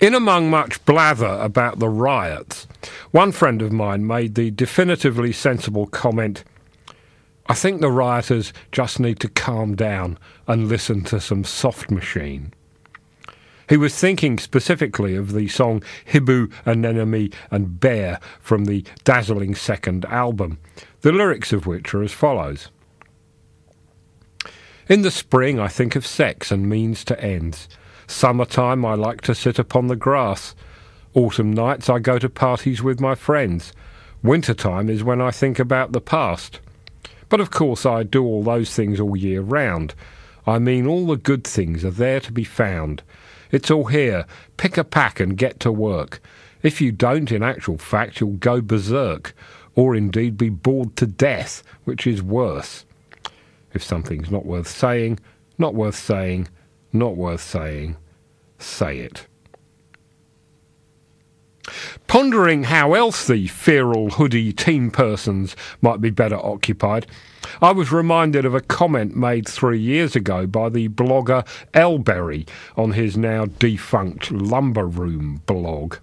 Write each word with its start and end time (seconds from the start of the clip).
In 0.00 0.14
among 0.14 0.48
much 0.48 0.82
blather 0.86 1.38
about 1.40 1.78
the 1.78 1.88
riots, 1.88 2.66
one 3.10 3.32
friend 3.32 3.60
of 3.60 3.70
mine 3.70 4.06
made 4.06 4.34
the 4.34 4.50
definitively 4.50 5.32
sensible 5.32 5.86
comment 5.86 6.42
I 7.50 7.54
think 7.54 7.80
the 7.80 7.90
rioters 7.90 8.52
just 8.70 9.00
need 9.00 9.18
to 9.20 9.28
calm 9.28 9.74
down 9.74 10.20
and 10.46 10.68
listen 10.68 11.02
to 11.06 11.20
some 11.20 11.42
soft 11.42 11.90
machine. 11.90 12.54
He 13.68 13.76
was 13.76 13.98
thinking 13.98 14.38
specifically 14.38 15.16
of 15.16 15.32
the 15.32 15.48
song 15.48 15.82
Hibou 16.12 16.52
Anemone 16.64 17.32
and 17.50 17.80
Bear 17.80 18.20
from 18.38 18.66
the 18.66 18.84
dazzling 19.02 19.56
second 19.56 20.04
album, 20.04 20.60
the 21.00 21.10
lyrics 21.10 21.52
of 21.52 21.66
which 21.66 21.92
are 21.92 22.04
as 22.04 22.12
follows. 22.12 22.68
In 24.88 25.02
the 25.02 25.10
spring 25.10 25.58
I 25.58 25.66
think 25.66 25.96
of 25.96 26.06
sex 26.06 26.52
and 26.52 26.68
means 26.68 27.04
to 27.06 27.20
ends. 27.20 27.68
Summertime, 28.10 28.84
I 28.84 28.94
like 28.94 29.20
to 29.22 29.36
sit 29.36 29.60
upon 29.60 29.86
the 29.86 29.94
grass. 29.94 30.56
Autumn 31.14 31.52
nights, 31.52 31.88
I 31.88 32.00
go 32.00 32.18
to 32.18 32.28
parties 32.28 32.82
with 32.82 33.00
my 33.00 33.14
friends. 33.14 33.72
Wintertime 34.20 34.90
is 34.90 35.04
when 35.04 35.20
I 35.20 35.30
think 35.30 35.60
about 35.60 35.92
the 35.92 36.00
past. 36.00 36.58
But 37.28 37.40
of 37.40 37.52
course, 37.52 37.86
I 37.86 38.02
do 38.02 38.24
all 38.24 38.42
those 38.42 38.74
things 38.74 38.98
all 38.98 39.16
year 39.16 39.40
round. 39.42 39.94
I 40.44 40.58
mean, 40.58 40.88
all 40.88 41.06
the 41.06 41.16
good 41.16 41.44
things 41.44 41.84
are 41.84 41.92
there 41.92 42.18
to 42.20 42.32
be 42.32 42.42
found. 42.42 43.04
It's 43.52 43.70
all 43.70 43.86
here. 43.86 44.26
Pick 44.56 44.76
a 44.76 44.84
pack 44.84 45.20
and 45.20 45.38
get 45.38 45.60
to 45.60 45.70
work. 45.70 46.20
If 46.64 46.80
you 46.80 46.90
don't, 46.90 47.30
in 47.30 47.44
actual 47.44 47.78
fact, 47.78 48.20
you'll 48.20 48.32
go 48.32 48.60
berserk, 48.60 49.34
or 49.76 49.94
indeed 49.94 50.36
be 50.36 50.48
bored 50.48 50.96
to 50.96 51.06
death, 51.06 51.62
which 51.84 52.08
is 52.08 52.22
worse. 52.24 52.84
If 53.72 53.84
something's 53.84 54.32
not 54.32 54.44
worth 54.44 54.68
saying, 54.68 55.20
not 55.58 55.74
worth 55.74 55.96
saying, 55.96 56.48
not 56.92 57.16
worth 57.16 57.42
saying, 57.42 57.96
say 58.58 58.98
it. 58.98 59.26
Pondering 62.06 62.64
how 62.64 62.94
else 62.94 63.26
the 63.26 63.46
feral 63.46 64.10
hoodie 64.10 64.52
teen 64.52 64.90
persons 64.90 65.54
might 65.80 66.00
be 66.00 66.10
better 66.10 66.36
occupied, 66.36 67.06
I 67.62 67.72
was 67.72 67.92
reminded 67.92 68.44
of 68.44 68.54
a 68.54 68.60
comment 68.60 69.14
made 69.14 69.46
three 69.46 69.78
years 69.78 70.16
ago 70.16 70.46
by 70.46 70.68
the 70.68 70.88
blogger 70.88 71.46
Elberry 71.74 72.46
on 72.76 72.92
his 72.92 73.16
now 73.16 73.46
defunct 73.46 74.30
Lumber 74.32 74.86
Room 74.86 75.42
blog. 75.46 75.96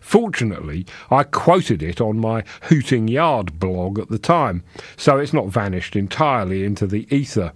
Fortunately, 0.00 0.86
I 1.10 1.22
quoted 1.22 1.82
it 1.82 2.00
on 2.00 2.18
my 2.18 2.42
Hooting 2.62 3.08
Yard 3.08 3.60
blog 3.60 3.98
at 3.98 4.08
the 4.08 4.18
time, 4.18 4.64
so 4.96 5.18
it's 5.18 5.34
not 5.34 5.48
vanished 5.48 5.94
entirely 5.94 6.64
into 6.64 6.86
the 6.86 7.06
ether. 7.14 7.52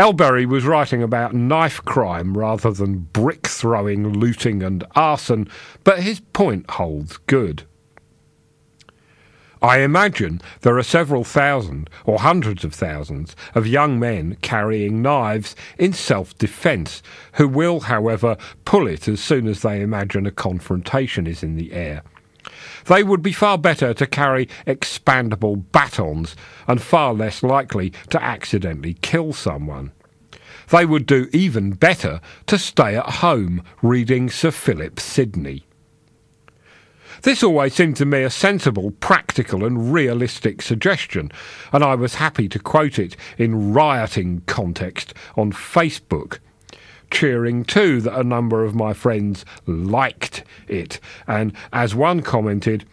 Elberry 0.00 0.46
was 0.46 0.64
writing 0.64 1.02
about 1.02 1.34
knife 1.34 1.84
crime 1.84 2.34
rather 2.34 2.70
than 2.70 3.00
brick 3.12 3.46
throwing, 3.46 4.14
looting, 4.14 4.62
and 4.62 4.82
arson, 4.96 5.46
but 5.84 6.02
his 6.02 6.20
point 6.20 6.70
holds 6.70 7.18
good. 7.26 7.64
I 9.60 9.80
imagine 9.80 10.40
there 10.62 10.78
are 10.78 10.82
several 10.82 11.22
thousand, 11.22 11.90
or 12.06 12.20
hundreds 12.20 12.64
of 12.64 12.72
thousands, 12.72 13.36
of 13.54 13.66
young 13.66 13.98
men 13.98 14.38
carrying 14.40 15.02
knives 15.02 15.54
in 15.76 15.92
self 15.92 16.32
defence, 16.38 17.02
who 17.34 17.46
will, 17.46 17.80
however, 17.80 18.38
pull 18.64 18.86
it 18.86 19.06
as 19.06 19.20
soon 19.20 19.46
as 19.46 19.60
they 19.60 19.82
imagine 19.82 20.24
a 20.24 20.30
confrontation 20.30 21.26
is 21.26 21.42
in 21.42 21.56
the 21.56 21.74
air. 21.74 22.02
They 22.86 23.02
would 23.02 23.22
be 23.22 23.32
far 23.32 23.58
better 23.58 23.94
to 23.94 24.06
carry 24.06 24.48
expandable 24.66 25.64
batons 25.72 26.36
and 26.66 26.80
far 26.80 27.12
less 27.14 27.42
likely 27.42 27.90
to 28.10 28.22
accidentally 28.22 28.94
kill 28.94 29.32
someone. 29.32 29.92
They 30.70 30.86
would 30.86 31.06
do 31.06 31.28
even 31.32 31.72
better 31.72 32.20
to 32.46 32.58
stay 32.58 32.96
at 32.96 33.10
home 33.14 33.62
reading 33.82 34.30
Sir 34.30 34.50
Philip 34.50 35.00
Sidney. 35.00 35.64
This 37.22 37.42
always 37.42 37.74
seemed 37.74 37.96
to 37.96 38.06
me 38.06 38.22
a 38.22 38.30
sensible, 38.30 38.92
practical, 38.92 39.64
and 39.64 39.92
realistic 39.92 40.62
suggestion, 40.62 41.30
and 41.72 41.84
I 41.84 41.94
was 41.94 42.14
happy 42.14 42.48
to 42.48 42.58
quote 42.58 42.98
it 42.98 43.14
in 43.36 43.74
rioting 43.74 44.42
context 44.46 45.12
on 45.36 45.52
Facebook 45.52 46.38
cheering 47.10 47.64
too 47.64 48.00
that 48.00 48.18
a 48.18 48.24
number 48.24 48.64
of 48.64 48.74
my 48.74 48.92
friends 48.92 49.44
liked 49.66 50.44
it. 50.68 51.00
And 51.26 51.52
as 51.72 51.94
one 51.94 52.22
commented, 52.22 52.84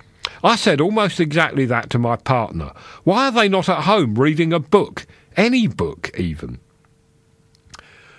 I 0.44 0.56
said 0.56 0.82
almost 0.82 1.20
exactly 1.20 1.66
that 1.66 1.90
to 1.92 2.00
my 2.00 2.16
partner. 2.16 2.72
Why 3.04 3.28
are 3.28 3.32
they 3.32 3.50
not 3.50 3.70
at 3.70 3.84
home 3.84 4.16
reading 4.16 4.54
a 4.54 4.60
book? 4.60 5.06
Any 5.36 5.68
book, 5.68 6.12
even. 6.18 6.60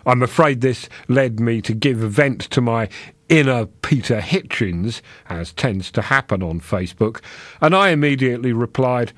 I'm 0.07 0.23
afraid 0.23 0.61
this 0.61 0.89
led 1.09 1.39
me 1.39 1.61
to 1.63 1.75
give 1.75 1.99
vent 1.99 2.41
to 2.51 2.61
my 2.61 2.89
inner 3.29 3.67
Peter 3.67 4.21
Hitchens, 4.21 5.03
as 5.29 5.53
tends 5.53 5.91
to 5.93 6.03
happen 6.03 6.43
on 6.43 6.61
Facebook, 6.61 7.21
and 7.61 7.77
I 7.77 7.91
immediately 7.91 8.53
replied, 8.53 9.13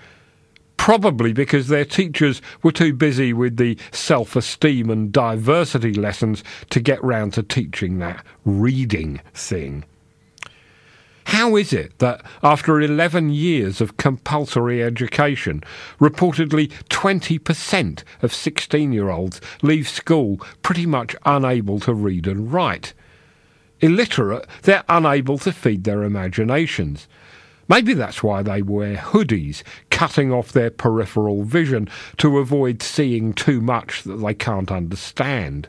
probably 0.91 1.33
because 1.33 1.69
their 1.69 1.85
teachers 1.85 2.43
were 2.65 2.73
too 2.73 2.93
busy 2.93 3.33
with 3.33 3.59
the 3.59 3.79
self 3.93 4.35
esteem 4.35 4.91
and 4.91 5.13
diversity 5.13 5.95
lessons 5.95 6.43
to 6.69 6.81
get 6.81 7.01
round 7.05 7.33
to 7.33 7.45
teaching 7.45 8.01
that 8.01 8.27
reading 8.45 9.21
thing. 9.33 9.85
How 11.27 11.55
is 11.55 11.73
it 11.73 11.97
that 12.01 12.23
after 12.43 12.81
11 12.81 13.31
years 13.31 13.81
of 13.81 13.99
compulsory 13.99 14.83
education, 14.83 15.63
reportedly 16.01 16.73
20% 16.89 18.03
of 18.23 18.35
16 18.35 18.93
year 18.93 19.11
olds 19.11 19.41
leave 19.63 19.89
school 19.89 20.41
pretty 20.63 20.87
much 20.87 21.15
unable 21.25 21.79
to 21.79 21.95
read 21.95 22.27
and 22.27 22.53
write? 22.53 22.95
Illiterate, 23.79 24.45
they're 24.63 24.83
unable 24.89 25.39
to 25.39 25.53
feed 25.53 25.85
their 25.85 26.03
imaginations. 26.03 27.07
Maybe 27.71 27.95
that's 27.95 28.21
why 28.21 28.43
they 28.43 28.63
wear 28.63 28.97
hoodies, 28.97 29.63
cutting 30.01 30.33
off 30.33 30.51
their 30.51 30.71
peripheral 30.71 31.43
vision 31.43 31.87
to 32.17 32.39
avoid 32.39 32.81
seeing 32.83 33.35
too 33.35 33.61
much 33.61 34.03
that 34.05 34.17
they 34.17 34.33
can't 34.33 34.73
understand. 34.73 35.69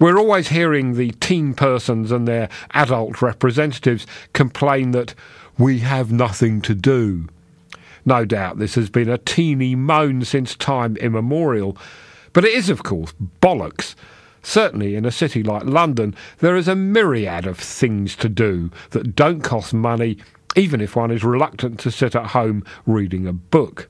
We're 0.00 0.18
always 0.18 0.48
hearing 0.48 0.94
the 0.94 1.12
teen 1.12 1.54
persons 1.54 2.10
and 2.10 2.26
their 2.26 2.48
adult 2.72 3.22
representatives 3.22 4.04
complain 4.32 4.90
that 4.90 5.14
we 5.56 5.78
have 5.78 6.10
nothing 6.10 6.60
to 6.62 6.74
do. 6.74 7.28
No 8.04 8.24
doubt 8.24 8.58
this 8.58 8.74
has 8.74 8.90
been 8.90 9.08
a 9.08 9.18
teeny 9.18 9.76
moan 9.76 10.24
since 10.24 10.56
time 10.56 10.96
immemorial, 10.96 11.78
but 12.32 12.44
it 12.44 12.52
is, 12.52 12.68
of 12.68 12.82
course, 12.82 13.14
bollocks 13.40 13.94
Certainly, 14.46 14.94
in 14.94 15.04
a 15.04 15.10
city 15.10 15.42
like 15.42 15.64
London, 15.64 16.14
there 16.38 16.54
is 16.54 16.68
a 16.68 16.76
myriad 16.76 17.48
of 17.48 17.58
things 17.58 18.14
to 18.14 18.28
do 18.28 18.70
that 18.90 19.16
don't 19.16 19.40
cost 19.40 19.74
money, 19.74 20.18
even 20.56 20.80
if 20.80 20.96
one 20.96 21.10
is 21.10 21.22
reluctant 21.22 21.78
to 21.80 21.90
sit 21.90 22.16
at 22.16 22.28
home 22.28 22.64
reading 22.86 23.26
a 23.26 23.32
book. 23.32 23.88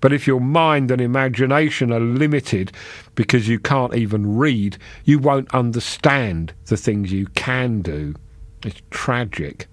But 0.00 0.12
if 0.12 0.26
your 0.26 0.40
mind 0.40 0.90
and 0.90 1.00
imagination 1.00 1.92
are 1.92 2.00
limited 2.00 2.72
because 3.14 3.48
you 3.48 3.58
can't 3.58 3.94
even 3.94 4.36
read, 4.36 4.78
you 5.04 5.18
won't 5.18 5.54
understand 5.54 6.52
the 6.66 6.76
things 6.76 7.12
you 7.12 7.26
can 7.28 7.82
do. 7.82 8.14
It's 8.64 8.82
tragic. 8.90 9.68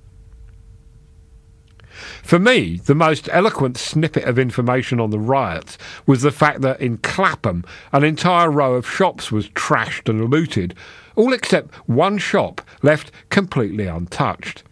For 2.24 2.40
me, 2.40 2.78
the 2.78 2.96
most 2.96 3.30
eloquent 3.32 3.78
snippet 3.78 4.24
of 4.24 4.40
information 4.40 5.00
on 5.00 5.12
the 5.12 5.20
riots 5.20 5.78
was 6.08 6.22
the 6.22 6.32
fact 6.32 6.62
that 6.62 6.82
in 6.82 6.98
Clapham, 6.98 7.64
an 7.92 8.04
entire 8.04 8.50
row 8.50 8.74
of 8.74 8.90
shops 8.90 9.32
was 9.32 9.50
trashed 9.50 10.10
and 10.10 10.30
looted, 10.30 10.74
all 11.16 11.34
except 11.34 11.74
one 11.88 12.18
shop 12.18 12.62
left 12.82 13.12
completely 13.30 13.86
untouched. 13.86 14.64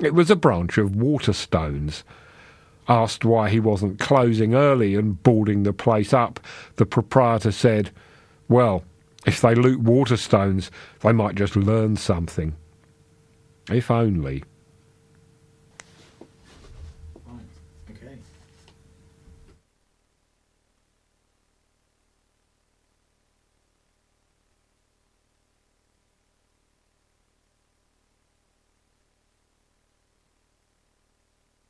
It 0.00 0.14
was 0.14 0.30
a 0.30 0.36
branch 0.36 0.78
of 0.78 0.92
Waterstones. 0.92 2.04
Asked 2.88 3.24
why 3.24 3.50
he 3.50 3.60
wasn't 3.60 3.98
closing 3.98 4.54
early 4.54 4.94
and 4.94 5.22
boarding 5.22 5.64
the 5.64 5.72
place 5.72 6.12
up, 6.12 6.40
the 6.76 6.86
proprietor 6.86 7.52
said, 7.52 7.90
Well, 8.48 8.84
if 9.26 9.40
they 9.40 9.54
loot 9.54 9.82
Waterstones, 9.82 10.70
they 11.00 11.12
might 11.12 11.34
just 11.34 11.56
learn 11.56 11.96
something. 11.96 12.54
If 13.70 13.90
only. 13.90 14.44